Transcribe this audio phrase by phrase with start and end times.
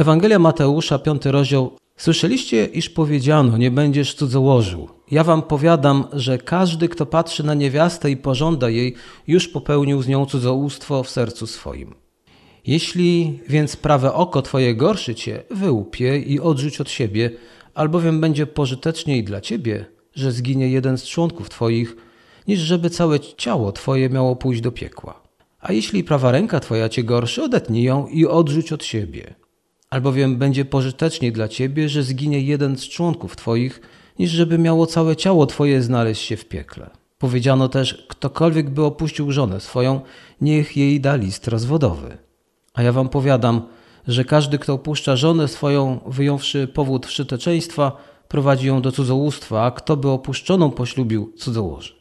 [0.00, 1.76] Ewangelia Mateusza, piąty rozdział.
[1.96, 4.88] Słyszeliście, iż powiedziano, nie będziesz cudzołożył.
[5.10, 8.94] Ja wam powiadam, że każdy, kto patrzy na niewiastę i pożąda jej,
[9.26, 11.94] już popełnił z nią cudzołóstwo w sercu swoim.
[12.66, 17.30] Jeśli więc prawe oko twoje gorszy cię, wyłupie i odrzuć od siebie,
[17.74, 21.96] albowiem będzie pożyteczniej dla ciebie, że zginie jeden z członków twoich,
[22.48, 25.22] niż żeby całe ciało twoje miało pójść do piekła.
[25.60, 29.34] A jeśli prawa ręka twoja cię gorszy, odetnij ją i odrzuć od siebie.
[29.90, 33.80] Albowiem będzie pożyteczniej dla ciebie, że zginie jeden z członków twoich,
[34.18, 36.90] niż żeby miało całe ciało twoje znaleźć się w piekle.
[37.18, 40.00] Powiedziano też, ktokolwiek by opuścił żonę swoją,
[40.40, 42.18] niech jej da list rozwodowy.
[42.74, 43.62] A ja wam powiadam,
[44.08, 47.96] że każdy, kto opuszcza żonę swoją, wyjąwszy powód wszyteczeństwa,
[48.28, 51.94] prowadzi ją do cudzołóstwa, a kto by opuszczoną poślubił, cudzołoży.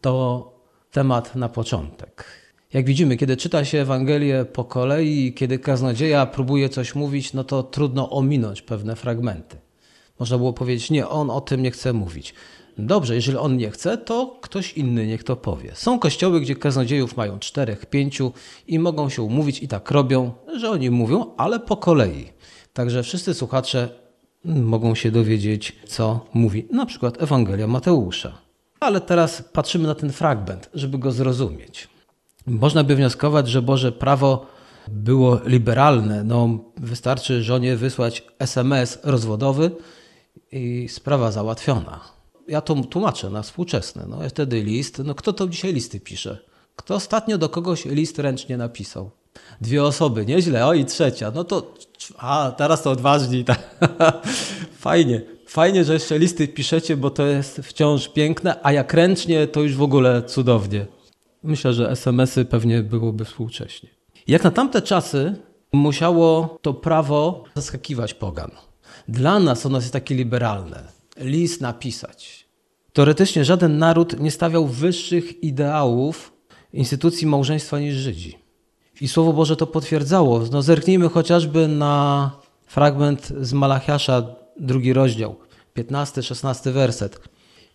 [0.00, 0.52] To
[0.90, 2.41] temat na początek.
[2.72, 7.62] Jak widzimy, kiedy czyta się Ewangelię po kolei, kiedy kaznodzieja próbuje coś mówić, no to
[7.62, 9.56] trudno ominąć pewne fragmenty.
[10.18, 12.34] Można było powiedzieć, nie, on o tym nie chce mówić.
[12.78, 15.70] Dobrze, jeżeli on nie chce, to ktoś inny niech to powie.
[15.74, 18.32] Są kościoły, gdzie kaznodziejów mają czterech, pięciu
[18.66, 22.28] i mogą się umówić i tak robią, że oni mówią, ale po kolei.
[22.72, 23.88] Także wszyscy słuchacze
[24.44, 28.38] mogą się dowiedzieć, co mówi na przykład Ewangelia Mateusza.
[28.80, 31.91] Ale teraz patrzymy na ten fragment, żeby go zrozumieć.
[32.46, 34.46] Można by wnioskować, że Boże prawo
[34.88, 36.24] było liberalne.
[36.24, 39.70] No, wystarczy żonie wysłać SMS rozwodowy
[40.52, 42.00] i sprawa załatwiona.
[42.48, 44.06] Ja to tłumaczę na współczesne.
[44.08, 45.02] No, wtedy list.
[45.04, 46.38] No, kto to dzisiaj listy pisze?
[46.76, 49.10] Kto ostatnio do kogoś list ręcznie napisał?
[49.60, 51.32] Dwie osoby, nieźle, o i trzecia.
[51.34, 51.74] No to,
[52.18, 53.44] a teraz to odważni.
[54.78, 55.22] Fajnie.
[55.46, 59.76] Fajnie, że jeszcze listy piszecie, bo to jest wciąż piękne, a jak ręcznie, to już
[59.76, 60.86] w ogóle cudownie.
[61.42, 63.88] Myślę, że SMS-y pewnie byłoby współcześnie.
[64.26, 65.36] Jak na tamte czasy
[65.72, 68.50] musiało to prawo zaskakiwać pogan.
[69.08, 70.82] Dla nas ono jest takie liberalne.
[71.16, 72.48] List napisać.
[72.92, 76.32] Teoretycznie żaden naród nie stawiał wyższych ideałów
[76.72, 78.38] instytucji małżeństwa niż Żydzi.
[79.00, 80.42] I Słowo Boże to potwierdzało.
[80.52, 82.30] No zerknijmy chociażby na
[82.66, 84.22] fragment z Malachiasza,
[84.60, 85.36] drugi rozdział,
[85.76, 87.20] 15-16 werset.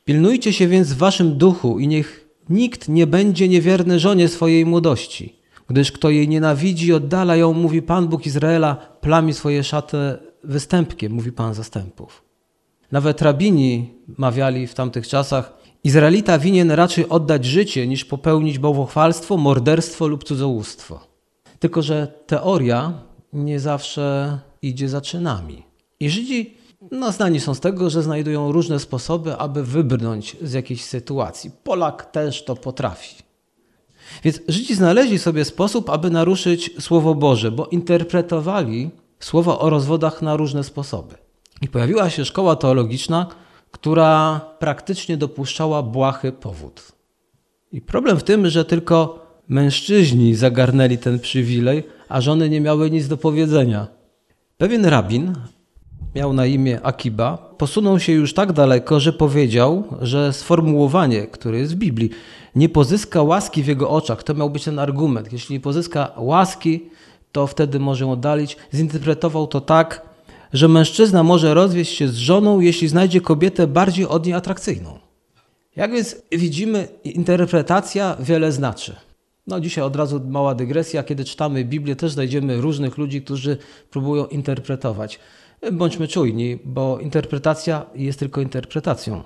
[0.05, 5.35] Pilnujcie się więc w waszym duchu i niech nikt nie będzie niewierny żonie swojej młodości,
[5.69, 9.97] gdyż kto jej nienawidzi, oddala ją, mówi Pan Bóg Izraela, plami swoje szaty
[10.43, 12.23] występkiem, mówi Pan zastępów.
[12.91, 20.07] Nawet rabini mawiali w tamtych czasach, Izraelita winien raczej oddać życie, niż popełnić bałwochwalstwo, morderstwo
[20.07, 21.07] lub cudzołóstwo.
[21.59, 22.93] Tylko, że teoria
[23.33, 25.63] nie zawsze idzie za czynami.
[25.99, 26.53] I Żydzi
[26.91, 31.51] no, znani są z tego, że znajdują różne sposoby, aby wybrnąć z jakiejś sytuacji.
[31.63, 33.15] Polak też to potrafi.
[34.23, 38.89] Więc Żydzi znaleźli sobie sposób, aby naruszyć Słowo Boże, bo interpretowali
[39.19, 41.15] słowa o rozwodach na różne sposoby.
[41.61, 43.27] I pojawiła się szkoła teologiczna,
[43.71, 46.91] która praktycznie dopuszczała błahy powód.
[47.71, 53.07] I problem w tym, że tylko mężczyźni zagarnęli ten przywilej, a żony nie miały nic
[53.07, 53.87] do powiedzenia.
[54.57, 55.33] Pewien rabin,
[56.17, 61.73] miał na imię Akiba, posunął się już tak daleko, że powiedział, że sformułowanie, które jest
[61.73, 62.09] w Biblii,
[62.55, 64.23] nie pozyska łaski w jego oczach.
[64.23, 65.33] To miał być ten argument.
[65.33, 66.89] Jeśli nie pozyska łaski,
[67.31, 68.57] to wtedy może ją oddalić.
[68.73, 70.01] Zinterpretował to tak,
[70.53, 74.99] że mężczyzna może rozwieść się z żoną, jeśli znajdzie kobietę bardziej od niej atrakcyjną.
[75.75, 78.95] Jak więc widzimy, interpretacja wiele znaczy.
[79.47, 81.03] No dzisiaj od razu mała dygresja.
[81.03, 83.57] Kiedy czytamy Biblię, też znajdziemy różnych ludzi, którzy
[83.89, 85.19] próbują interpretować.
[85.71, 89.23] Bądźmy czujni, bo interpretacja jest tylko interpretacją.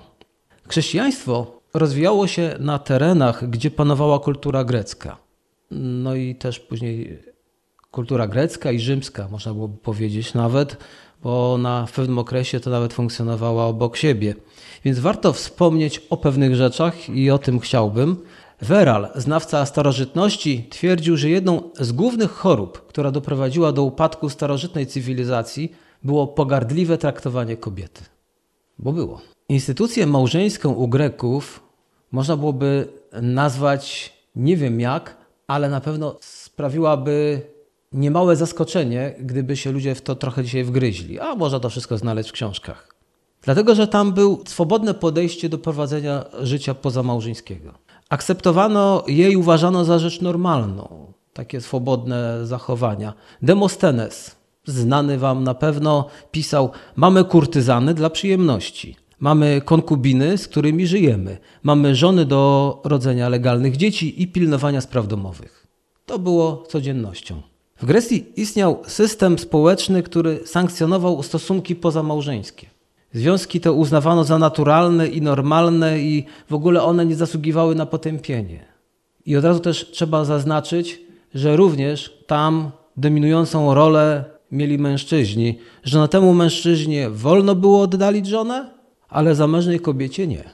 [0.68, 5.16] Chrześcijaństwo rozwijało się na terenach, gdzie panowała kultura grecka.
[5.70, 7.18] No i też później
[7.90, 10.76] kultura grecka i rzymska, można byłoby powiedzieć nawet,
[11.22, 14.34] bo na w pewnym okresie to nawet funkcjonowała obok siebie.
[14.84, 18.16] Więc warto wspomnieć o pewnych rzeczach i o tym chciałbym.
[18.60, 25.72] Weral, znawca starożytności, twierdził, że jedną z głównych chorób, która doprowadziła do upadku starożytnej cywilizacji,
[26.04, 28.02] było pogardliwe traktowanie kobiety.
[28.78, 29.20] Bo było.
[29.48, 31.60] Instytucję małżeńską u Greków
[32.12, 32.88] można byłoby
[33.22, 35.16] nazwać nie wiem jak,
[35.46, 37.42] ale na pewno sprawiłaby
[37.92, 41.20] niemałe zaskoczenie, gdyby się ludzie w to trochę dzisiaj wgryźli.
[41.20, 42.94] A można to wszystko znaleźć w książkach.
[43.42, 47.74] Dlatego, że tam był swobodne podejście do prowadzenia życia pozamałżeńskiego.
[48.08, 51.12] Akceptowano jej, uważano za rzecz normalną.
[51.32, 53.12] Takie swobodne zachowania.
[53.42, 58.96] Demostenes, znany wam na pewno, pisał: Mamy kurtyzany dla przyjemności.
[59.20, 61.38] Mamy konkubiny, z którymi żyjemy.
[61.62, 65.66] Mamy żony do rodzenia legalnych dzieci i pilnowania spraw domowych.
[66.06, 67.42] To było codziennością.
[67.76, 72.66] W Grecji istniał system społeczny, który sankcjonował stosunki pozamałżeńskie.
[73.12, 78.64] Związki te uznawano za naturalne i normalne, i w ogóle one nie zasługiwały na potępienie.
[79.26, 81.00] I od razu też trzeba zaznaczyć,
[81.34, 88.70] że również tam dominującą rolę mieli mężczyźni, że na temu mężczyźnie wolno było oddalić żonę,
[89.08, 90.44] ale zamężnej kobiecie nie.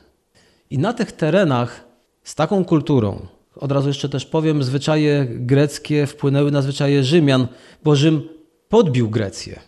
[0.70, 1.84] I na tych terenach
[2.22, 7.48] z taką kulturą, od razu jeszcze też powiem, zwyczaje greckie wpłynęły na zwyczaje Rzymian,
[7.84, 8.28] bo Rzym
[8.68, 9.60] podbił Grecję.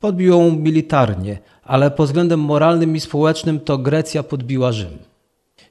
[0.00, 4.98] Podbił ją militarnie, ale pod względem moralnym i społecznym to Grecja podbiła Rzym.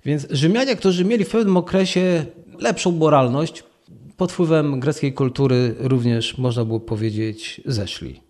[0.05, 2.25] Więc Rzymianie, którzy mieli w pewnym okresie
[2.59, 3.63] lepszą moralność,
[4.17, 8.21] pod wpływem greckiej kultury również można było powiedzieć zeszli.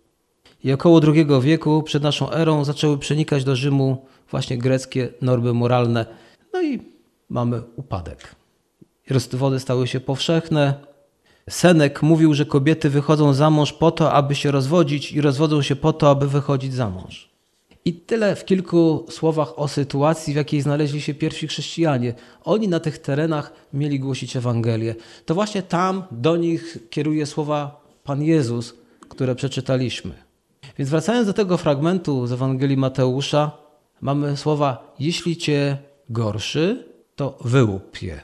[0.64, 6.06] I około II wieku przed naszą erą zaczęły przenikać do Rzymu właśnie greckie normy moralne.
[6.52, 6.80] No i
[7.28, 8.34] mamy upadek.
[9.10, 10.74] Rozwody stały się powszechne.
[11.50, 15.76] Senek mówił, że kobiety wychodzą za mąż po to, aby się rozwodzić i rozwodzą się
[15.76, 17.33] po to, aby wychodzić za mąż.
[17.84, 22.14] I tyle w kilku słowach o sytuacji, w jakiej znaleźli się pierwsi chrześcijanie.
[22.44, 24.94] Oni na tych terenach mieli głosić Ewangelię.
[25.26, 28.74] To właśnie tam do nich kieruje słowa Pan Jezus,
[29.08, 30.14] które przeczytaliśmy.
[30.78, 33.50] Więc wracając do tego fragmentu z Ewangelii Mateusza,
[34.00, 35.78] mamy słowa: Jeśli cię
[36.10, 38.20] gorszy, to wyłup je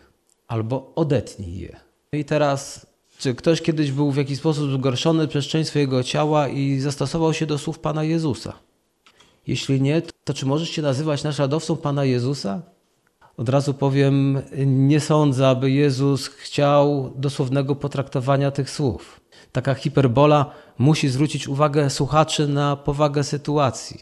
[0.49, 1.77] albo odetnij je.
[2.13, 2.87] I teraz,
[3.19, 7.47] czy ktoś kiedyś był w jakiś sposób zgorszony przez część swojego ciała i zastosował się
[7.47, 8.70] do słów Pana Jezusa?
[9.51, 12.63] Jeśli nie, to czy możesz się nazywać naśladowcą Pana Jezusa?
[13.37, 19.21] Od razu powiem, nie sądzę, aby Jezus chciał dosłownego potraktowania tych słów.
[19.53, 24.01] Taka hiperbola musi zwrócić uwagę słuchaczy na powagę sytuacji.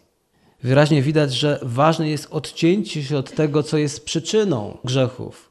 [0.62, 5.50] Wyraźnie widać, że ważne jest odcięcie się od tego, co jest przyczyną grzechów.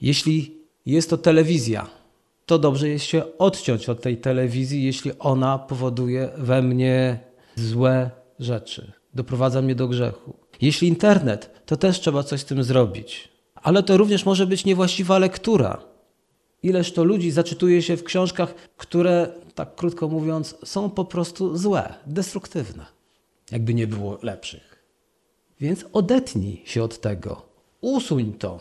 [0.00, 1.86] Jeśli jest to telewizja,
[2.46, 7.18] to dobrze jest się odciąć od tej telewizji, jeśli ona powoduje we mnie
[7.56, 10.36] złe rzeczy doprowadza mnie do grzechu.
[10.60, 13.28] Jeśli internet, to też trzeba coś z tym zrobić.
[13.54, 15.84] Ale to również może być niewłaściwa lektura.
[16.62, 21.94] Ileż to ludzi zaczytuje się w książkach, które, tak krótko mówiąc, są po prostu złe,
[22.06, 22.86] destruktywne.
[23.52, 24.84] Jakby nie było lepszych.
[25.60, 27.42] Więc odetnij się od tego.
[27.80, 28.60] Usuń to.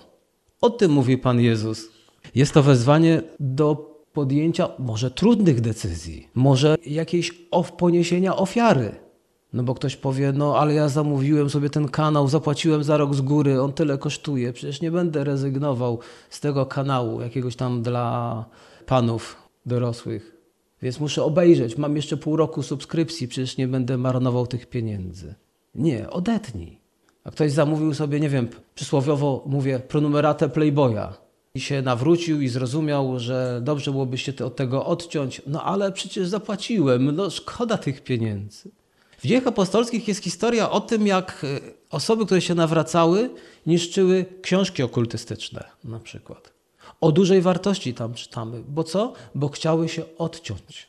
[0.61, 1.87] O tym mówi Pan Jezus.
[2.35, 7.31] Jest to wezwanie do podjęcia może trudnych decyzji, może jakiejś
[7.77, 9.08] poniesienia ofiary
[9.53, 13.21] no bo ktoś powie, no ale ja zamówiłem sobie ten kanał, zapłaciłem za rok z
[13.21, 15.99] góry, on tyle kosztuje, przecież nie będę rezygnował
[16.29, 18.45] z tego kanału jakiegoś tam dla
[18.85, 19.35] panów
[19.65, 20.35] dorosłych.
[20.81, 25.35] Więc muszę obejrzeć, mam jeszcze pół roku subskrypcji, przecież nie będę marnował tych pieniędzy.
[25.75, 26.79] Nie, odetnij.
[27.23, 31.13] A ktoś zamówił sobie, nie wiem, przysłowiowo mówię, pronumeratę Playboya
[31.53, 36.27] i się nawrócił i zrozumiał, że dobrze byłoby się od tego odciąć, no ale przecież
[36.27, 38.71] zapłaciłem, no szkoda tych pieniędzy.
[39.19, 43.29] W dziejach apostolskich jest historia o tym, jak e, osoby, które się nawracały,
[43.65, 46.53] niszczyły książki okultystyczne na przykład.
[47.01, 48.63] O dużej wartości tam czytamy.
[48.67, 49.13] Bo co?
[49.35, 50.87] Bo chciały się odciąć.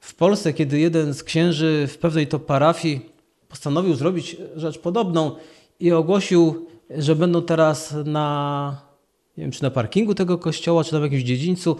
[0.00, 3.00] W Polsce, kiedy jeden z księży w pewnej to parafii
[3.48, 5.36] postanowił zrobić rzecz podobną
[5.80, 8.82] i ogłosił, że będą teraz na,
[9.36, 11.76] nie wiem, czy na parkingu tego kościoła, czy na jakimś dziedzińcu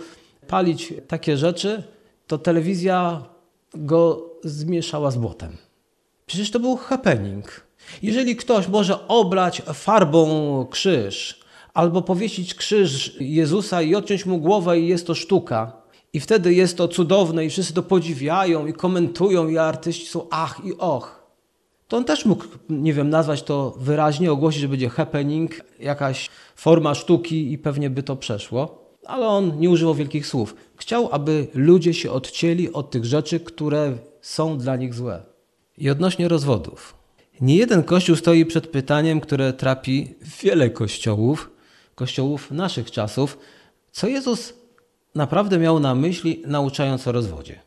[0.47, 1.83] palić takie rzeczy,
[2.27, 3.25] to telewizja
[3.75, 5.57] go zmieszała z błotem.
[6.27, 7.67] Przecież to był happening.
[8.03, 14.89] Jeżeli ktoś może oblać farbą krzyż, albo powiesić krzyż Jezusa i odciąć mu głowę i
[14.89, 15.73] jest to sztuka,
[16.13, 20.61] i wtedy jest to cudowne i wszyscy to podziwiają i komentują i artyści są ach
[20.65, 21.25] i och,
[21.89, 25.51] to on też mógł, nie wiem, nazwać to wyraźnie, ogłosić, że będzie happening,
[25.81, 28.85] jakaś forma sztuki i pewnie by to przeszło.
[29.07, 30.55] Ale on nie używał wielkich słów.
[30.77, 35.34] Chciał, aby ludzie się odcięli od tych rzeczy, które są dla nich złe.
[35.79, 36.95] I odnośnie rozwodów.
[37.41, 41.51] Nie jeden kościół stoi przed pytaniem, które trapi wiele kościołów,
[41.95, 43.39] kościołów naszych czasów,
[43.93, 44.55] co Jezus
[45.15, 47.61] naprawdę miał na myśli, nauczając o rozwodzie.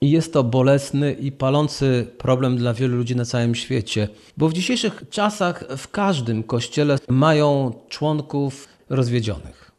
[0.00, 4.52] I jest to bolesny i palący problem dla wielu ludzi na całym świecie, bo w
[4.52, 9.70] dzisiejszych czasach w każdym kościele mają członków rozwiedzionych.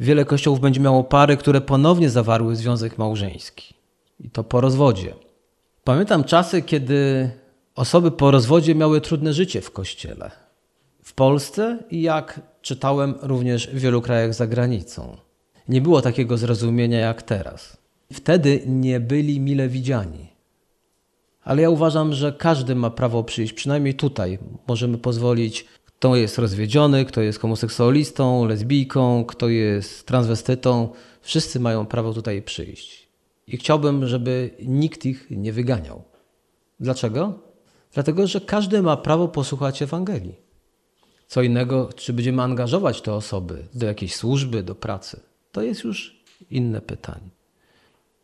[0.00, 3.74] Wiele kościołów będzie miało pary, które ponownie zawarły związek małżeński.
[4.20, 5.14] I to po rozwodzie.
[5.88, 7.30] Pamiętam czasy, kiedy
[7.74, 10.30] osoby po rozwodzie miały trudne życie w kościele.
[11.02, 15.16] W Polsce i jak czytałem również w wielu krajach za granicą.
[15.68, 17.76] Nie było takiego zrozumienia jak teraz.
[18.12, 20.26] Wtedy nie byli mile widziani.
[21.44, 27.04] Ale ja uważam, że każdy ma prawo przyjść, przynajmniej tutaj możemy pozwolić, kto jest rozwiedziony,
[27.04, 30.88] kto jest homoseksualistą, lesbijką, kto jest transwestytą.
[31.20, 33.07] Wszyscy mają prawo tutaj przyjść.
[33.48, 36.02] I chciałbym, żeby nikt ich nie wyganiał.
[36.80, 37.38] Dlaczego?
[37.92, 40.34] Dlatego, że każdy ma prawo posłuchać Ewangelii.
[41.26, 45.20] Co innego, czy będziemy angażować te osoby do jakiejś służby, do pracy,
[45.52, 47.28] to jest już inne pytanie.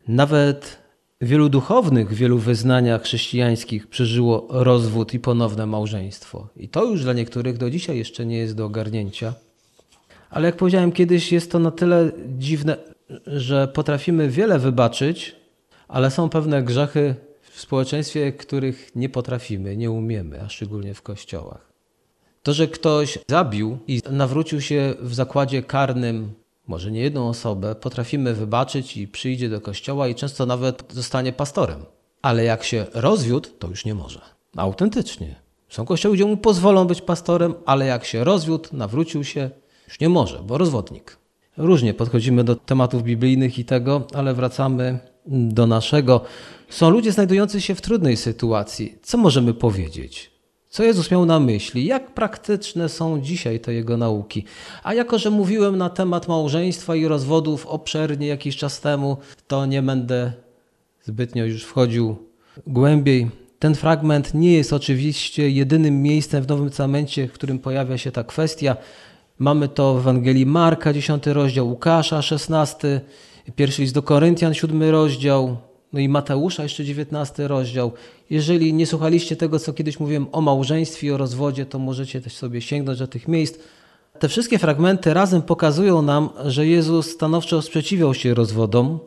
[0.07, 0.77] Nawet
[1.21, 6.47] wielu duchownych w wielu wyznaniach chrześcijańskich przeżyło rozwód i ponowne małżeństwo.
[6.57, 9.33] I to już dla niektórych do dzisiaj jeszcze nie jest do ogarnięcia.
[10.29, 12.77] Ale jak powiedziałem kiedyś, jest to na tyle dziwne,
[13.27, 15.35] że potrafimy wiele wybaczyć,
[15.87, 21.71] ale są pewne grzechy w społeczeństwie, których nie potrafimy, nie umiemy, a szczególnie w kościołach.
[22.43, 26.33] To, że ktoś zabił i nawrócił się w zakładzie karnym,
[26.67, 31.85] może nie jedną osobę, potrafimy wybaczyć i przyjdzie do kościoła i często nawet zostanie pastorem.
[32.21, 34.21] Ale jak się rozwiódł, to już nie może.
[34.57, 35.35] Autentycznie.
[35.69, 39.49] Są kościoły, gdzie mu pozwolą być pastorem, ale jak się rozwiódł, nawrócił się,
[39.87, 41.17] już nie może, bo rozwodnik.
[41.57, 46.21] Różnie podchodzimy do tematów biblijnych i tego, ale wracamy do naszego.
[46.69, 48.97] Są ludzie znajdujący się w trudnej sytuacji.
[49.03, 50.31] Co możemy powiedzieć?
[50.69, 51.85] Co Jezus miał na myśli?
[51.85, 54.45] Jak praktyczne są dzisiaj te jego nauki?
[54.83, 59.81] A jako, że mówiłem na temat małżeństwa i rozwodów obszernie jakiś czas temu, to nie
[59.81, 60.33] będę
[61.03, 62.15] zbytnio już wchodził
[62.67, 63.29] głębiej.
[63.59, 68.23] Ten fragment nie jest oczywiście jedynym miejscem w Nowym Testamencie, w którym pojawia się ta
[68.23, 68.77] kwestia.
[69.39, 73.01] Mamy to w Ewangelii Marka, 10 rozdział, Łukasza, 16,
[73.55, 75.57] pierwszy list do Koryntian, 7 rozdział,
[75.93, 77.91] no i Mateusza, jeszcze 19 rozdział.
[78.29, 82.35] Jeżeli nie słuchaliście tego, co kiedyś mówiłem o małżeństwie i o rozwodzie, to możecie też
[82.35, 83.59] sobie sięgnąć do tych miejsc.
[84.19, 88.99] Te wszystkie fragmenty razem pokazują nam, że Jezus stanowczo sprzeciwiał się rozwodom.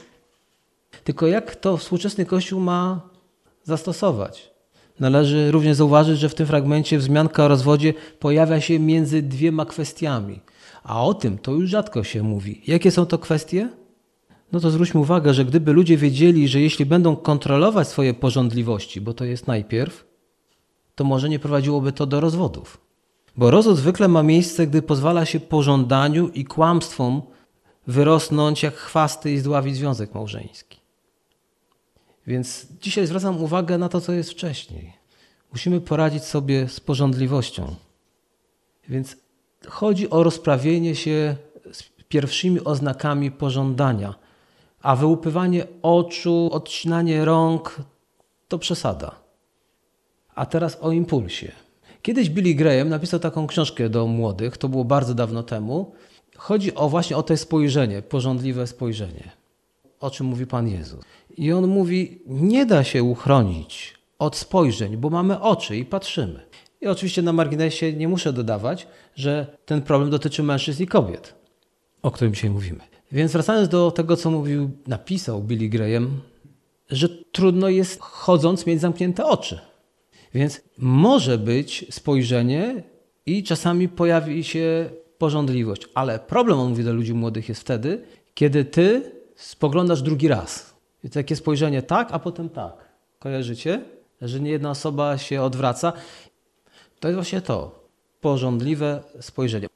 [1.04, 3.00] Tylko jak to współczesny Kościół ma
[3.64, 4.57] zastosować?
[5.00, 10.40] Należy również zauważyć, że w tym fragmencie wzmianka o rozwodzie pojawia się między dwiema kwestiami.
[10.84, 12.62] A o tym to już rzadko się mówi.
[12.66, 13.68] Jakie są to kwestie?
[14.52, 19.14] No to zwróćmy uwagę, że gdyby ludzie wiedzieli, że jeśli będą kontrolować swoje porządliwości, bo
[19.14, 20.06] to jest najpierw,
[20.94, 22.80] to może nie prowadziłoby to do rozwodów.
[23.36, 27.22] Bo rozwód zwykle ma miejsce, gdy pozwala się pożądaniu i kłamstwom
[27.86, 30.77] wyrosnąć jak chwasty i zdławić związek małżeński.
[32.28, 34.92] Więc dzisiaj zwracam uwagę na to, co jest wcześniej.
[35.52, 37.74] Musimy poradzić sobie z porządliwością.
[38.88, 39.16] Więc
[39.66, 41.36] chodzi o rozprawienie się
[41.72, 44.14] z pierwszymi oznakami pożądania
[44.82, 47.76] a wyłupywanie oczu, odcinanie rąk
[48.48, 49.14] to przesada.
[50.34, 51.52] A teraz o impulsie.
[52.02, 55.92] Kiedyś Billy Graham napisał taką książkę do młodych, to było bardzo dawno temu.
[56.36, 59.30] Chodzi o właśnie o to spojrzenie, porządliwe spojrzenie,
[60.00, 61.04] o czym mówi Pan Jezus.
[61.36, 66.40] I on mówi, nie da się uchronić od spojrzeń, bo mamy oczy i patrzymy.
[66.80, 71.34] I oczywiście na marginesie nie muszę dodawać, że ten problem dotyczy mężczyzn i kobiet,
[72.02, 72.80] o którym dzisiaj mówimy.
[73.12, 76.20] Więc wracając do tego, co mówił, napisał Billy Graham,
[76.90, 79.58] że trudno jest chodząc mieć zamknięte oczy.
[80.34, 82.82] Więc może być spojrzenie
[83.26, 85.88] i czasami pojawi się porządliwość.
[85.94, 88.02] Ale problem, on mówi do ludzi młodych, jest wtedy,
[88.34, 90.74] kiedy ty spoglądasz drugi raz.
[91.04, 92.74] I takie spojrzenie tak, a potem tak.
[93.18, 93.82] Kojarzycie?
[94.22, 95.92] Że nie jedna osoba się odwraca.
[97.00, 97.88] To jest właśnie to.
[98.20, 99.68] Porządliwe spojrzenie.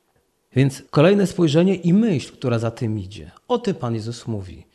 [0.57, 3.31] Więc kolejne spojrzenie i myśl, która za tym idzie.
[3.49, 4.67] O tym Pan Jezus mówi.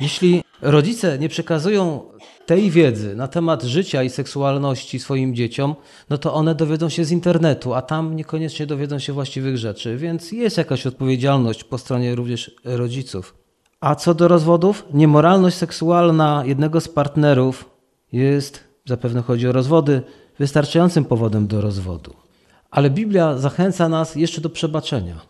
[0.00, 2.00] Jeśli rodzice nie przekazują
[2.46, 5.74] tej wiedzy na temat życia i seksualności swoim dzieciom,
[6.10, 10.32] no to one dowiedzą się z internetu, a tam niekoniecznie dowiedzą się właściwych rzeczy, więc
[10.32, 13.41] jest jakaś odpowiedzialność po stronie również rodziców.
[13.82, 17.70] A co do rozwodów, niemoralność seksualna jednego z partnerów
[18.12, 20.02] jest, zapewne chodzi o rozwody,
[20.38, 22.14] wystarczającym powodem do rozwodu.
[22.70, 25.20] Ale Biblia zachęca nas jeszcze do przebaczenia.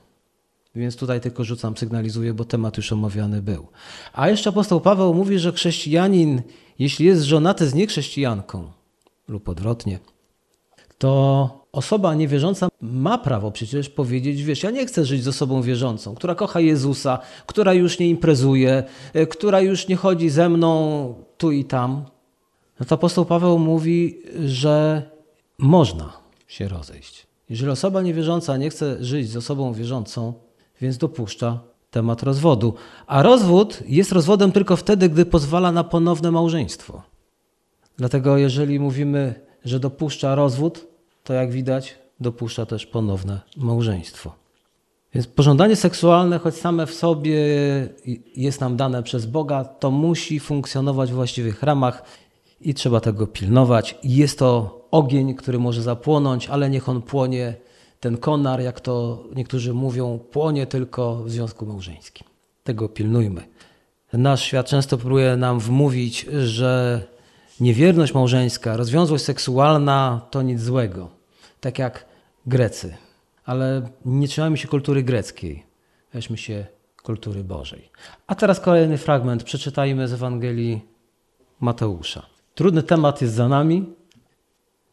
[0.74, 3.66] Więc tutaj tylko rzucam, sygnalizuję, bo temat już omawiany był.
[4.12, 6.42] A jeszcze apostoł Paweł mówi, że chrześcijanin,
[6.78, 8.72] jeśli jest żonaty z niechrześcijanką,
[9.28, 9.98] lub odwrotnie,
[10.98, 16.14] to osoba niewierząca ma prawo przecież powiedzieć, wiesz, ja nie chcę żyć z osobą wierzącą,
[16.14, 21.52] która kocha Jezusa, która już nie imprezuje, e, która już nie chodzi ze mną tu
[21.52, 22.04] i tam.
[22.80, 25.02] No to apostoł Paweł mówi, że
[25.58, 26.12] można
[26.48, 27.26] się rozejść.
[27.50, 30.32] Jeżeli osoba niewierząca nie chce żyć z osobą wierzącą,
[30.80, 31.60] więc dopuszcza
[31.90, 32.74] temat rozwodu.
[33.06, 37.02] A rozwód jest rozwodem tylko wtedy, gdy pozwala na ponowne małżeństwo.
[37.96, 40.91] Dlatego jeżeli mówimy, że dopuszcza rozwód,
[41.24, 44.32] to jak widać, dopuszcza też ponowne małżeństwo.
[45.14, 47.38] Więc pożądanie seksualne, choć same w sobie
[48.36, 52.02] jest nam dane przez Boga, to musi funkcjonować w właściwych ramach
[52.60, 53.98] i trzeba tego pilnować.
[54.04, 57.54] Jest to ogień, który może zapłonąć, ale niech on płonie,
[58.00, 62.26] ten konar, jak to niektórzy mówią, płonie tylko w związku małżeńskim.
[62.64, 63.42] Tego pilnujmy.
[64.12, 67.02] Nasz świat często próbuje nam wmówić, że
[67.62, 71.08] niewierność małżeńska, rozwiązłość seksualna to nic złego.
[71.60, 72.04] Tak jak
[72.46, 72.96] Grecy.
[73.44, 75.66] Ale nie trzymajmy się kultury greckiej.
[76.14, 76.66] Weźmy się
[77.02, 77.90] kultury Bożej.
[78.26, 79.44] A teraz kolejny fragment.
[79.44, 80.80] Przeczytajmy z Ewangelii
[81.60, 82.26] Mateusza.
[82.54, 83.92] Trudny temat jest za nami.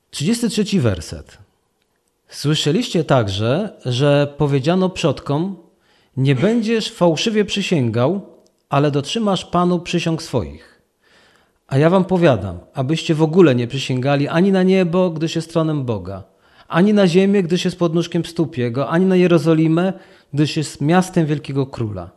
[0.10, 1.38] 33 werset.
[2.28, 5.58] Słyszeliście także, że powiedziano przodkom:
[6.18, 8.22] Nie będziesz fałszywie przysięgał,
[8.70, 10.79] ale dotrzymasz Panu przysiąg swoich.
[11.70, 15.86] A ja wam powiadam, abyście w ogóle nie przysięgali ani na niebo, gdyż jest tronem
[15.86, 16.24] Boga,
[16.68, 19.94] ani na ziemię, gdyż jest podnóżkiem stóp Jego, ani na Jerozolimę,
[20.34, 22.12] gdyż jest miastem wielkiego króla.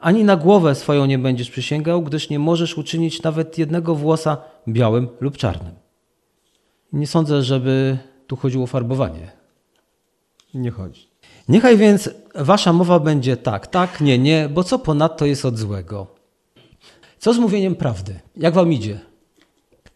[0.00, 4.36] Ani na głowę swoją nie będziesz przysięgał, gdyż nie możesz uczynić nawet jednego włosa
[4.68, 5.74] białym lub czarnym.
[6.92, 9.32] Nie sądzę, żeby tu chodziło o farbowanie.
[10.54, 11.08] Nie chodzi.
[11.48, 16.13] Niechaj więc wasza mowa będzie tak, tak, nie, nie, bo co ponadto jest od złego.
[17.24, 18.20] Co z mówieniem prawdy?
[18.36, 19.00] Jak wam idzie?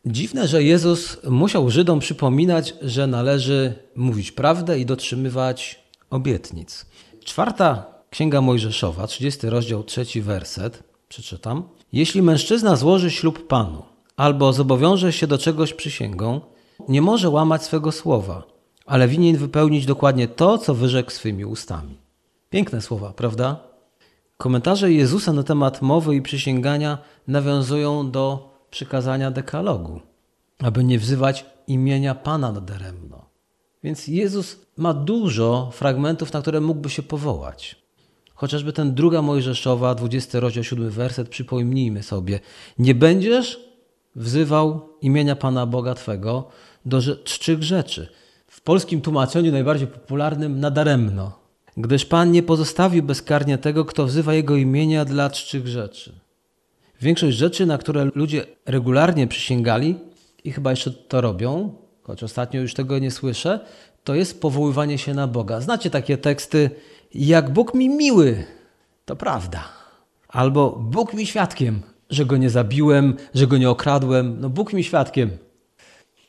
[0.06, 6.87] Dziwne, że Jezus musiał Żydom przypominać, że należy mówić prawdę i dotrzymywać obietnic.
[7.25, 11.68] Czwarta Księga Mojżeszowa, 30 rozdział, trzeci werset, przeczytam.
[11.92, 13.82] Jeśli mężczyzna złoży ślub Panu
[14.16, 16.40] albo zobowiąże się do czegoś przysięgą,
[16.88, 18.42] nie może łamać swego słowa,
[18.87, 21.99] ale winien wypełnić dokładnie to, co wyrzekł swymi ustami.
[22.50, 23.67] Piękne słowa, prawda?
[24.38, 30.00] Komentarze Jezusa na temat mowy i przysięgania nawiązują do przykazania dekalogu,
[30.59, 33.25] aby nie wzywać imienia Pana nadaremno.
[33.85, 37.76] Więc Jezus ma dużo fragmentów, na które mógłby się powołać.
[38.35, 42.40] Chociażby ten druga Mojżeszowa, 20 rozdział, 7 werset, przypomnijmy sobie.
[42.78, 43.61] Nie będziesz
[44.16, 46.49] wzywał imienia Pana Boga Twego
[46.87, 48.09] do czczych rzeczy.
[48.47, 51.38] W polskim tłumaczeniu najbardziej popularnym nadaremno,
[51.78, 56.12] gdyż Pan nie pozostawił bezkarnie tego, kto wzywa Jego imienia dla czczych rzeczy.
[57.00, 59.97] Większość rzeczy, na które ludzie regularnie przysięgali
[60.44, 63.61] i chyba jeszcze to robią, choć ostatnio już tego nie słyszę,
[64.04, 65.61] to jest powoływanie się na Boga.
[65.61, 66.70] Znacie takie teksty,
[67.14, 68.44] jak Bóg mi miły,
[69.05, 69.64] to prawda.
[70.29, 74.40] Albo Bóg mi świadkiem, że go nie zabiłem, że go nie okradłem.
[74.40, 75.31] No Bóg mi świadkiem.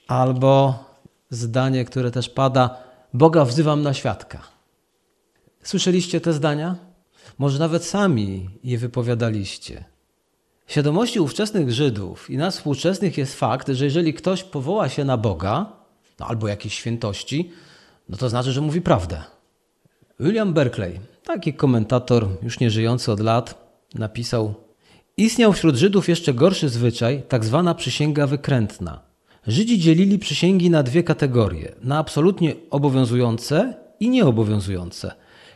[0.08, 0.84] Albo
[1.30, 2.78] zdanie, które też pada,
[3.14, 4.59] Boga wzywam na świadka.
[5.64, 6.76] Słyszeliście te zdania?
[7.38, 9.84] Może nawet sami je wypowiadaliście.
[10.66, 15.18] W świadomości ówczesnych Żydów i nas współczesnych jest fakt, że jeżeli ktoś powoła się na
[15.18, 15.66] Boga,
[16.20, 17.52] no albo jakieś świętości,
[18.10, 19.24] no to znaczy, że mówi prawdę.
[20.20, 24.54] William Berkeley, taki komentator, już nie żyjący od lat, napisał:
[25.18, 29.00] Istniał wśród Żydów jeszcze gorszy zwyczaj, tak zwana przysięga wykrętna.
[29.48, 35.12] Żydzi dzielili przysięgi na dwie kategorie: na absolutnie obowiązujące i nieobowiązujące.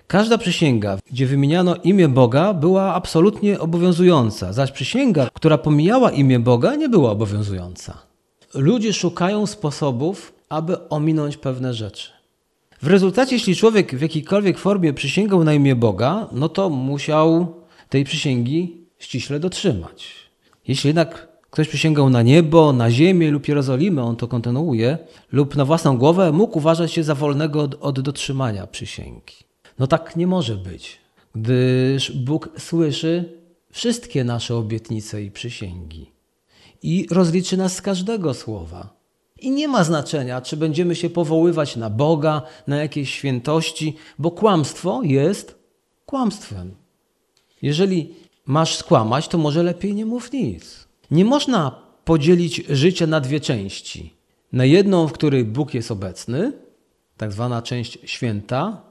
[0.07, 6.75] Każda przysięga, gdzie wymieniano imię Boga, była absolutnie obowiązująca, zaś przysięga, która pomijała imię Boga,
[6.75, 7.97] nie była obowiązująca.
[8.53, 12.09] Ludzie szukają sposobów, aby ominąć pewne rzeczy.
[12.81, 17.55] W rezultacie, jeśli człowiek w jakiejkolwiek formie przysięgał na imię Boga, no to musiał
[17.89, 20.07] tej przysięgi ściśle dotrzymać.
[20.67, 24.97] Jeśli jednak ktoś przysięgał na niebo, na ziemię lub Jerozolimę, on to kontynuuje,
[25.31, 29.42] lub na własną głowę, mógł uważać się za wolnego od, od dotrzymania przysięgi.
[29.79, 30.99] No tak nie może być,
[31.35, 33.39] gdyż Bóg słyszy
[33.71, 36.13] wszystkie nasze obietnice i przysięgi
[36.83, 38.93] i rozliczy nas z każdego słowa.
[39.39, 45.01] I nie ma znaczenia, czy będziemy się powoływać na Boga, na jakieś świętości, bo kłamstwo
[45.03, 45.55] jest
[46.05, 46.75] kłamstwem.
[47.61, 48.13] Jeżeli
[48.45, 50.87] masz skłamać, to może lepiej nie mów nic.
[51.11, 51.71] Nie można
[52.05, 54.13] podzielić życia na dwie części.
[54.51, 56.51] Na jedną, w której Bóg jest obecny,
[57.17, 58.81] tak zwana część święta,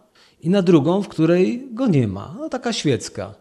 [0.43, 3.35] i na drugą, w której go nie ma, no taka świecka.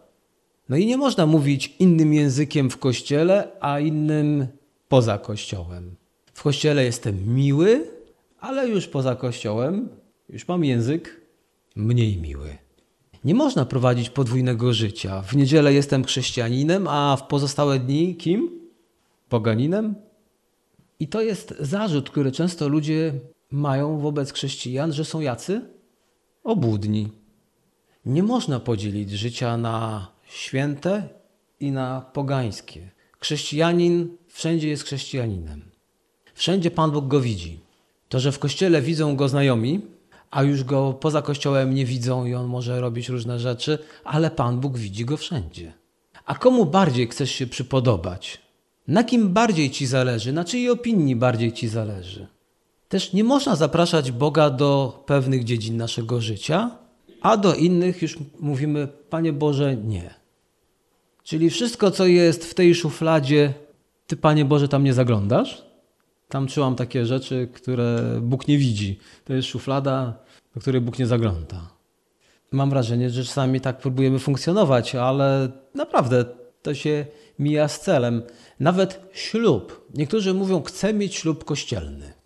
[0.68, 4.46] No i nie można mówić innym językiem w kościele, a innym
[4.88, 5.96] poza kościołem.
[6.34, 7.86] W kościele jestem miły,
[8.40, 9.88] ale już poza kościołem
[10.28, 11.20] już mam język
[11.76, 12.58] mniej miły.
[13.24, 15.22] Nie można prowadzić podwójnego życia.
[15.22, 18.50] W niedzielę jestem chrześcijaninem, a w pozostałe dni kim?
[19.28, 19.94] Poganinem?
[21.00, 23.12] I to jest zarzut, który często ludzie
[23.50, 25.60] mają wobec chrześcijan, że są jacy?
[26.44, 27.08] Obłudni.
[28.06, 31.08] Nie można podzielić życia na święte
[31.60, 32.90] i na pogańskie.
[33.20, 35.62] Chrześcijanin wszędzie jest chrześcijaninem.
[36.34, 37.60] Wszędzie Pan Bóg go widzi.
[38.08, 39.80] To, że w kościele widzą go znajomi,
[40.30, 44.60] a już go poza kościołem nie widzą i on może robić różne rzeczy, ale Pan
[44.60, 45.72] Bóg widzi go wszędzie.
[46.26, 48.40] A komu bardziej chcesz się przypodobać?
[48.88, 50.32] Na kim bardziej ci zależy?
[50.32, 52.26] Na czyjej opinii bardziej ci zależy?
[52.92, 56.78] Też nie można zapraszać Boga do pewnych dziedzin naszego życia,
[57.22, 60.14] a do innych już mówimy, Panie Boże, nie.
[61.22, 63.54] Czyli wszystko, co jest w tej szufladzie,
[64.06, 65.62] ty, Panie Boże, tam nie zaglądasz?
[66.28, 68.98] Tam trzymam takie rzeczy, które Bóg nie widzi.
[69.24, 70.18] To jest szuflada,
[70.54, 71.70] do której Bóg nie zagląda.
[72.50, 76.24] Mam wrażenie, że czasami tak próbujemy funkcjonować, ale naprawdę
[76.62, 77.06] to się
[77.38, 78.22] mija z celem.
[78.60, 79.88] Nawet ślub.
[79.94, 82.21] Niektórzy mówią, chcę mieć ślub kościelny.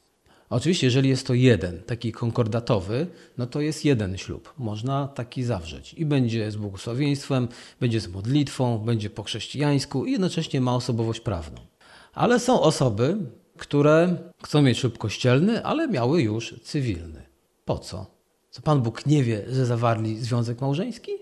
[0.51, 3.07] Oczywiście, jeżeli jest to jeden, taki konkordatowy,
[3.39, 4.55] no to jest jeden ślub.
[4.59, 5.95] Można taki zawrzeć.
[5.95, 7.49] I będzie z błogosławieństwem,
[7.81, 11.61] będzie z modlitwą, będzie po chrześcijańsku i jednocześnie ma osobowość prawną.
[12.15, 13.17] Ale są osoby,
[13.57, 17.23] które chcą mieć ślub kościelny, ale miały już cywilny.
[17.65, 18.07] Po co?
[18.51, 21.13] Co Pan Bóg nie wie, że zawarli związek małżeński?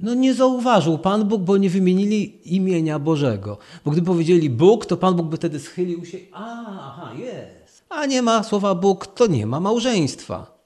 [0.00, 3.58] No nie zauważył Pan Bóg, bo nie wymienili imienia Bożego.
[3.84, 6.18] Bo gdyby powiedzieli Bóg, to Pan Bóg by wtedy schylił się.
[6.32, 7.63] Aha, jest.
[7.94, 10.58] A nie ma słowa Bóg, to nie ma małżeństwa.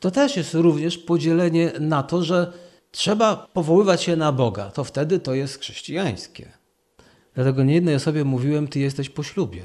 [0.00, 2.52] To też jest również podzielenie na to, że
[2.90, 4.70] trzeba powoływać się na Boga.
[4.70, 6.48] To wtedy to jest chrześcijańskie.
[7.34, 9.62] Dlatego niejednej osobie mówiłem, ty jesteś po ślubie.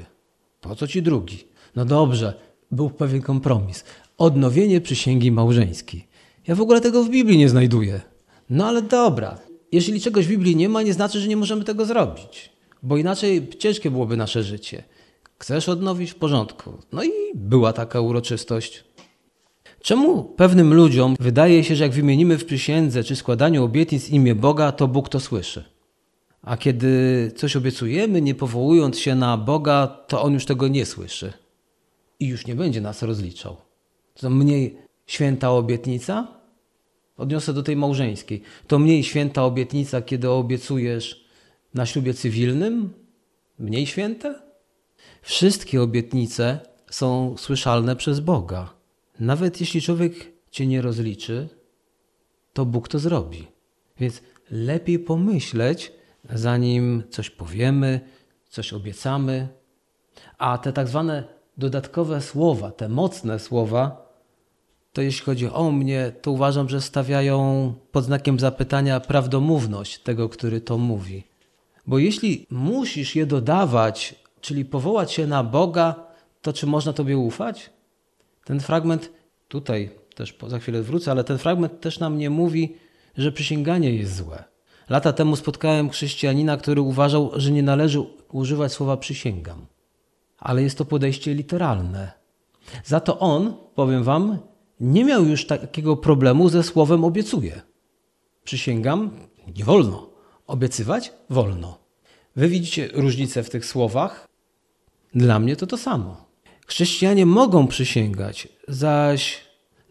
[0.60, 1.44] Po co ci drugi?
[1.76, 2.34] No dobrze,
[2.70, 3.84] był pewien kompromis.
[4.18, 6.08] Odnowienie przysięgi małżeńskiej.
[6.46, 8.00] Ja w ogóle tego w Biblii nie znajduję.
[8.50, 9.38] No ale dobra,
[9.72, 12.50] jeśli czegoś w Biblii nie ma, nie znaczy, że nie możemy tego zrobić.
[12.82, 14.82] Bo inaczej ciężkie byłoby nasze życie.
[15.38, 16.78] Chcesz odnowić w porządku.
[16.92, 18.84] No i była taka uroczystość.
[19.82, 24.72] Czemu pewnym ludziom wydaje się, że jak wymienimy w przysiędze czy składaniu obietnic imię Boga,
[24.72, 25.64] to Bóg to słyszy?
[26.42, 31.32] A kiedy coś obiecujemy, nie powołując się na Boga, to On już tego nie słyszy.
[32.20, 33.56] I już nie będzie nas rozliczał.
[34.14, 36.28] To mniej święta obietnica?
[37.16, 38.42] Odniosę do tej małżeńskiej.
[38.66, 41.24] To mniej święta obietnica, kiedy obiecujesz
[41.74, 42.92] na ślubie cywilnym?
[43.58, 44.47] Mniej święte?
[45.28, 46.60] Wszystkie obietnice
[46.90, 48.74] są słyszalne przez Boga.
[49.20, 51.48] Nawet jeśli człowiek cię nie rozliczy,
[52.52, 53.46] to Bóg to zrobi.
[53.98, 55.92] Więc lepiej pomyśleć,
[56.30, 58.00] zanim coś powiemy,
[58.48, 59.48] coś obiecamy.
[60.38, 61.24] A te tak zwane
[61.58, 64.12] dodatkowe słowa, te mocne słowa,
[64.92, 70.60] to jeśli chodzi o mnie, to uważam, że stawiają pod znakiem zapytania prawdomówność tego, który
[70.60, 71.24] to mówi.
[71.86, 75.94] Bo jeśli musisz je dodawać, czyli powołać się na Boga,
[76.42, 77.70] to czy można Tobie ufać?
[78.44, 79.12] Ten fragment,
[79.48, 82.76] tutaj też za chwilę wrócę, ale ten fragment też nam nie mówi,
[83.16, 84.44] że przysięganie jest złe.
[84.88, 88.00] Lata temu spotkałem chrześcijanina, który uważał, że nie należy
[88.32, 89.66] używać słowa przysięgam.
[90.38, 92.12] Ale jest to podejście literalne.
[92.84, 94.38] Za to on, powiem wam,
[94.80, 97.62] nie miał już takiego problemu ze słowem obiecuję.
[98.44, 99.10] Przysięgam,
[99.56, 100.10] nie wolno.
[100.46, 101.78] Obiecywać wolno.
[102.36, 104.27] Wy widzicie różnicę w tych słowach?
[105.14, 106.16] Dla mnie to to samo.
[106.66, 109.40] Chrześcijanie mogą przysięgać, zaś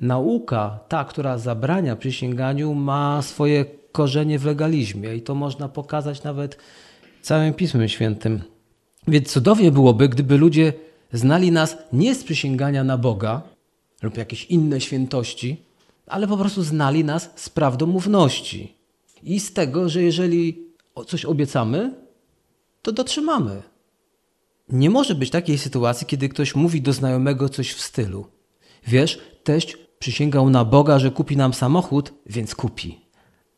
[0.01, 6.57] nauka, ta, która zabrania przysięganiu, ma swoje korzenie w legalizmie i to można pokazać nawet
[7.21, 8.41] całym Pismem Świętym.
[9.07, 10.73] Więc cudownie byłoby, gdyby ludzie
[11.13, 13.41] znali nas nie z przysięgania na Boga
[14.01, 15.61] lub jakieś inne świętości,
[16.07, 18.73] ale po prostu znali nas z prawdomówności
[19.23, 20.67] i z tego, że jeżeli
[21.07, 21.93] coś obiecamy,
[22.81, 23.61] to dotrzymamy.
[24.69, 28.25] Nie może być takiej sytuacji, kiedy ktoś mówi do znajomego coś w stylu:
[28.87, 33.01] Wiesz, teść przysięgał na Boga, że kupi nam samochód, więc kupi.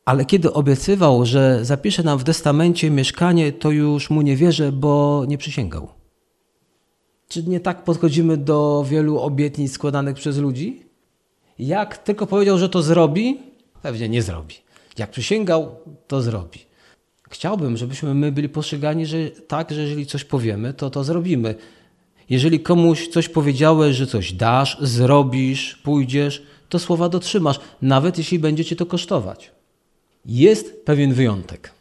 [0.05, 5.23] Ale kiedy obiecywał, że zapisze nam w testamencie mieszkanie, to już mu nie wierzę, bo
[5.27, 5.87] nie przysięgał.
[7.27, 10.83] Czy nie tak podchodzimy do wielu obietnic składanych przez ludzi?
[11.59, 13.39] Jak tylko powiedział, że to zrobi,
[13.81, 14.55] pewnie nie zrobi.
[14.97, 15.75] Jak przysięgał,
[16.07, 16.68] to zrobi.
[17.29, 21.55] Chciałbym, żebyśmy my byli postrzegani, że tak, że jeżeli coś powiemy, to to zrobimy.
[22.29, 28.65] Jeżeli komuś coś powiedziałeś, że coś dasz, zrobisz, pójdziesz, to słowa dotrzymasz, nawet jeśli będzie
[28.65, 29.51] cię to kosztować.
[30.25, 31.71] Jest pewien wyjątek.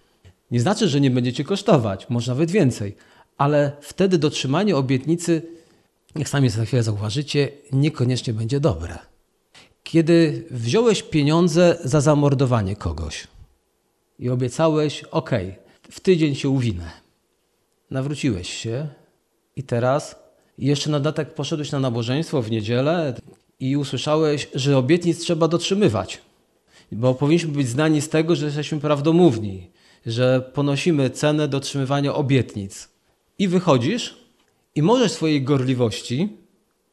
[0.50, 2.96] Nie znaczy, że nie będziecie kosztować, może nawet więcej,
[3.38, 5.42] ale wtedy dotrzymanie obietnicy,
[6.16, 8.98] jak sami za chwilę zauważycie, niekoniecznie będzie dobre.
[9.84, 13.26] Kiedy wziąłeś pieniądze za zamordowanie kogoś
[14.18, 15.30] i obiecałeś, ok,
[15.90, 16.90] w tydzień się uwinę.
[17.90, 18.88] Nawróciłeś się
[19.56, 20.16] i teraz
[20.58, 23.14] jeszcze na dodatek poszedłeś na nabożeństwo w niedzielę
[23.60, 26.20] i usłyszałeś, że obietnic trzeba dotrzymywać.
[26.92, 29.70] Bo powinniśmy być znani z tego, że jesteśmy prawdomówni,
[30.06, 32.88] że ponosimy cenę dotrzymywania obietnic.
[33.38, 34.16] I wychodzisz
[34.74, 36.28] i możesz swojej gorliwości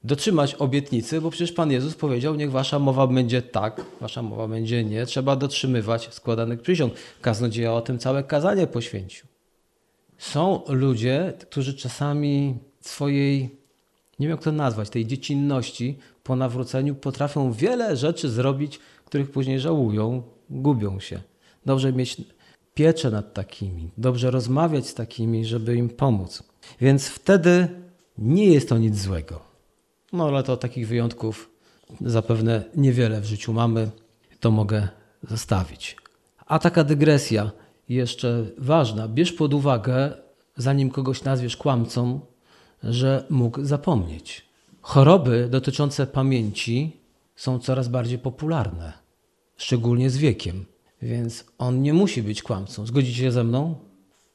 [0.06, 4.84] dotrzymać obietnicy, bo przecież Pan Jezus powiedział, niech wasza mowa będzie tak, wasza mowa będzie
[4.84, 5.06] nie.
[5.06, 6.94] Trzeba dotrzymywać składanych przysiąg.
[7.22, 9.28] Kaznodzieja o tym całe kazanie poświęcił.
[10.18, 13.42] Są ludzie, którzy czasami swojej,
[14.20, 19.60] nie wiem jak to nazwać, tej dziecinności po nawróceniu potrafią wiele rzeczy zrobić, których później
[19.60, 21.20] żałują, gubią się.
[21.66, 22.22] Dobrze mieć
[22.74, 26.44] pieczę nad takimi, dobrze rozmawiać z takimi, żeby im pomóc.
[26.82, 27.68] Więc wtedy
[28.18, 29.55] nie jest to nic złego.
[30.16, 31.50] No ale to takich wyjątków
[32.02, 33.92] zapewne niewiele w życiu mamy,
[34.40, 34.88] to mogę
[35.24, 35.96] zostawić.
[36.46, 37.52] A taka dygresja
[37.90, 39.08] jeszcze ważna.
[39.08, 40.14] Bierz pod uwagę,
[40.58, 42.20] zanim kogoś nazwiesz kłamcą,
[42.84, 44.46] że mógł zapomnieć.
[44.82, 46.98] Choroby dotyczące pamięci
[47.36, 48.94] są coraz bardziej popularne,
[49.58, 50.66] szczególnie z wiekiem,
[51.02, 52.86] więc on nie musi być kłamcą.
[52.86, 53.76] Zgodzicie się ze mną?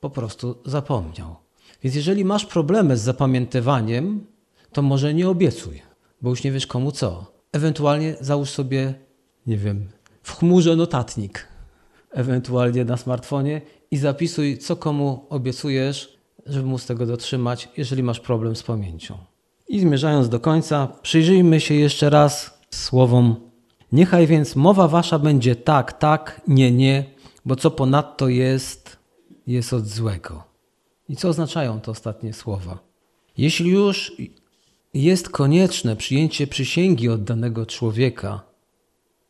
[0.01, 1.37] Po prostu zapomniał.
[1.83, 4.27] Więc jeżeli masz problemy z zapamiętywaniem,
[4.72, 5.83] to może nie obiecuj,
[6.22, 7.33] bo już nie wiesz komu co.
[7.52, 8.94] Ewentualnie załóż sobie,
[9.46, 9.88] nie wiem,
[10.22, 11.48] w chmurze notatnik,
[12.11, 18.56] ewentualnie na smartfonie i zapisuj, co komu obiecujesz, żeby móc tego dotrzymać, jeżeli masz problem
[18.56, 19.18] z pamięcią.
[19.68, 23.37] I zmierzając do końca, przyjrzyjmy się jeszcze raz słowom:
[23.92, 27.04] Niechaj więc mowa wasza będzie tak, tak, nie, nie,
[27.44, 28.96] bo co ponadto jest,
[29.46, 30.44] jest od złego.
[31.09, 32.78] I co oznaczają te ostatnie słowa?
[33.37, 34.12] Jeśli już
[34.94, 38.42] jest konieczne przyjęcie przysięgi od danego człowieka,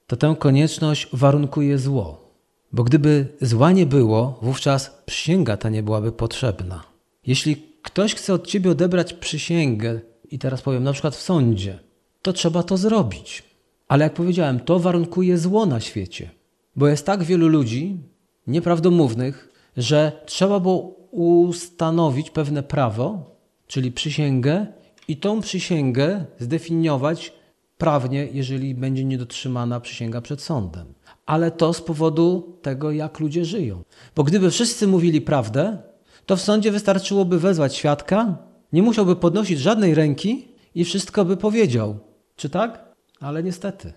[0.07, 2.31] to tę konieczność warunkuje zło.
[2.73, 6.83] Bo gdyby zła nie było, wówczas przysięga ta nie byłaby potrzebna.
[7.27, 11.79] Jeśli ktoś chce od ciebie odebrać przysięgę, i teraz powiem na przykład w sądzie,
[12.23, 13.43] to trzeba to zrobić.
[13.89, 16.31] Ale jak powiedziałem, to warunkuje zło na świecie.
[16.77, 17.99] Bo jest tak wielu ludzi
[18.47, 20.79] nieprawdomównych, że trzeba było
[21.11, 24.67] ustanowić pewne prawo, czyli przysięgę,
[25.09, 27.33] i tą przysięgę zdefiniować
[27.79, 30.95] prawnie, jeżeli będzie niedotrzymana przysięga przed sądem.
[31.27, 33.83] Ale to z powodu tego, jak ludzie żyją.
[34.17, 35.79] Bo gdyby wszyscy mówili prawdę,
[36.27, 38.39] to w sądzie wystarczyłoby wezwać świadka,
[38.73, 41.99] nie musiałby podnosić żadnej ręki i wszystko by powiedział.
[42.37, 42.85] Czy tak?
[43.21, 43.93] Ale niestety.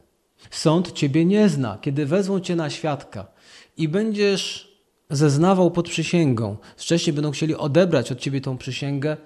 [0.51, 1.77] Sąd ciebie nie zna.
[1.81, 3.27] Kiedy wezwą cię na świadka
[3.77, 4.73] i będziesz
[5.09, 9.17] zeznawał pod przysięgą, wcześniej będą chcieli odebrać od ciebie tą przysięgę,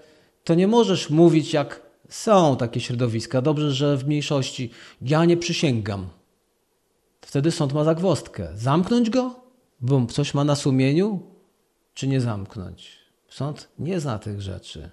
[0.47, 3.41] to nie możesz mówić jak są takie środowiska.
[3.41, 4.71] Dobrze, że w mniejszości.
[5.01, 6.07] Ja nie przysięgam.
[7.21, 8.49] Wtedy sąd ma zagwostkę.
[8.55, 9.35] Zamknąć go?
[9.81, 11.19] Bo coś ma na sumieniu?
[11.93, 12.97] Czy nie zamknąć?
[13.29, 14.89] Sąd nie zna tych rzeczy.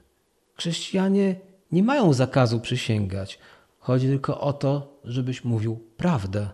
[0.54, 1.36] Chrześcijanie
[1.72, 3.38] nie mają zakazu przysięgać.
[3.78, 6.48] Chodzi tylko o to, żebyś mówił prawdę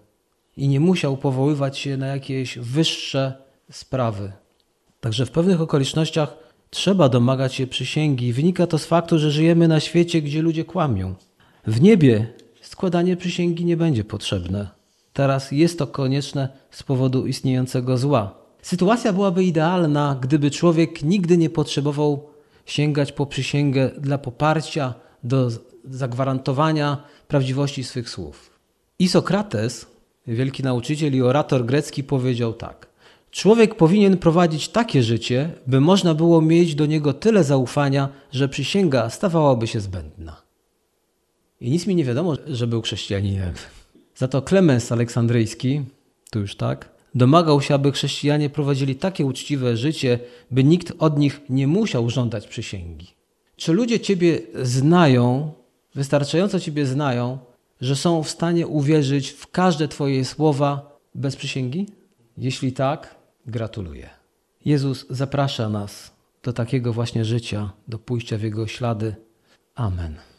[0.57, 4.33] i nie musiał powoływać się na jakieś wyższe sprawy.
[5.01, 8.33] Także w pewnych okolicznościach trzeba domagać się przysięgi.
[8.33, 11.15] Wynika to z faktu, że żyjemy na świecie, gdzie ludzie kłamią.
[11.67, 12.27] W niebie
[12.63, 14.69] składanie przysięgi nie będzie potrzebne.
[15.13, 18.35] Teraz jest to konieczne z powodu istniejącego zła.
[18.63, 22.29] Sytuacja byłaby idealna, gdyby człowiek nigdy nie potrzebował
[22.67, 25.49] sięgać po przysięgę dla poparcia, do
[25.85, 28.59] zagwarantowania prawdziwości swych słów.
[28.99, 29.87] I Sokrates,
[30.27, 32.90] wielki nauczyciel i orator grecki, powiedział tak:
[33.31, 39.11] Człowiek powinien prowadzić takie życie, by można było mieć do niego tyle zaufania, że przysięga
[39.11, 40.43] stawałaby się zbędna.
[41.61, 43.55] I nic mi nie wiadomo, że był chrześcijaninem.
[44.17, 45.83] Za to Klemens Aleksandryjski,
[46.31, 50.19] tu już tak, domagał się, aby chrześcijanie prowadzili takie uczciwe życie,
[50.51, 53.07] by nikt od nich nie musiał żądać przysięgi.
[53.57, 55.53] Czy ludzie Ciebie znają,
[55.95, 57.39] wystarczająco Ciebie znają,
[57.81, 61.87] że są w stanie uwierzyć w każde Twoje słowa bez przysięgi?
[62.39, 64.11] Jeśli tak, gratuluję.
[64.65, 69.17] Jezus zaprasza nas do takiego właśnie życia, do pójścia w Jego ślady.
[69.75, 70.30] Amen.